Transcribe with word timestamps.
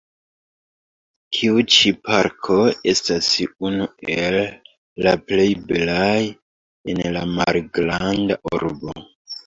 Tiu 1.37 1.61
ĉi 1.73 1.91
parko 2.07 2.57
estas 2.95 3.29
unu 3.69 3.87
el 4.17 4.41
la 5.09 5.17
plej 5.29 5.49
belaj 5.71 6.19
en 6.97 7.07
la 7.21 7.25
Malgranda 7.39 8.45
urbo. 8.59 9.03